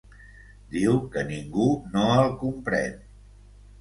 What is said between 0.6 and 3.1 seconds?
Diu que ningú no el comprèn.